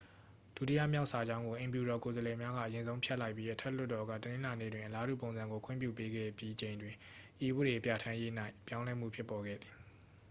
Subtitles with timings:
[0.55, 6.95] ဒုတိယမြောက် စာကြောင်းကို အိမ်ဖြူတော် ကိုယ်စားလှယ်များက အရင်ဆုံး ဖျက်လိုက်ပြီး အထက်လွှတ်တော်က တနင်္လာနေ့တွင် အလားတူပုံစံကို ခွင့်ပြု ပေးခဲ့ပြီးချိန်တွင်
[7.45, 8.31] ဤဥပဒေပြဠာန်းရေး၌
[8.67, 9.73] ပြောင်းလဲမှုဖြစ်ပေါ်ခဲ့သည်